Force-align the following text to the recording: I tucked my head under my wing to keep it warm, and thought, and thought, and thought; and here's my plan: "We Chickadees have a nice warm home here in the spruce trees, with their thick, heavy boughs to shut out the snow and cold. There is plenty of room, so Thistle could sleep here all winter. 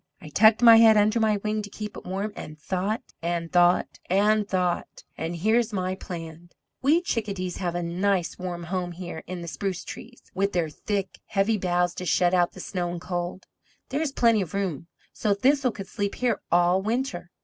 I 0.19 0.29
tucked 0.29 0.63
my 0.63 0.77
head 0.77 0.97
under 0.97 1.19
my 1.19 1.37
wing 1.43 1.61
to 1.61 1.69
keep 1.69 1.95
it 1.95 2.05
warm, 2.07 2.33
and 2.35 2.59
thought, 2.59 3.03
and 3.21 3.51
thought, 3.51 3.99
and 4.09 4.49
thought; 4.49 5.03
and 5.15 5.35
here's 5.35 5.71
my 5.71 5.93
plan: 5.93 6.49
"We 6.81 7.03
Chickadees 7.03 7.57
have 7.57 7.75
a 7.75 7.83
nice 7.83 8.39
warm 8.39 8.63
home 8.63 8.93
here 8.93 9.21
in 9.27 9.41
the 9.43 9.47
spruce 9.47 9.83
trees, 9.83 10.23
with 10.33 10.53
their 10.53 10.69
thick, 10.71 11.19
heavy 11.27 11.59
boughs 11.59 11.93
to 11.97 12.07
shut 12.07 12.33
out 12.33 12.53
the 12.53 12.59
snow 12.59 12.89
and 12.89 12.99
cold. 12.99 13.45
There 13.89 14.01
is 14.01 14.11
plenty 14.11 14.41
of 14.41 14.55
room, 14.55 14.87
so 15.13 15.35
Thistle 15.35 15.69
could 15.71 15.87
sleep 15.87 16.15
here 16.15 16.41
all 16.51 16.81
winter. 16.81 17.29